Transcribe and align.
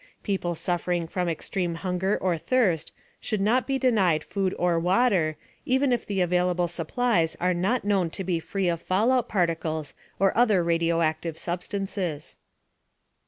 People 0.23 0.55
suffering 0.55 1.05
from 1.07 1.29
extreme 1.29 1.75
hunger 1.75 2.17
or 2.19 2.35
thirst 2.35 2.91
should 3.19 3.39
not 3.39 3.67
be 3.67 3.77
denied 3.77 4.23
food 4.23 4.55
or 4.57 4.79
water, 4.79 5.37
even 5.63 5.91
if 5.93 6.07
the 6.07 6.21
available 6.21 6.67
supplies 6.67 7.37
are 7.39 7.53
not 7.53 7.85
known 7.85 8.09
to 8.09 8.23
be 8.23 8.39
free 8.39 8.67
of 8.67 8.81
fallout 8.81 9.29
particles 9.29 9.93
or 10.19 10.35
other 10.35 10.63
radioactive 10.63 11.37
substances. 11.37 12.37